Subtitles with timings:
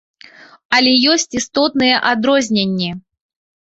[0.77, 2.91] Але ёсць істотныя адрозненні.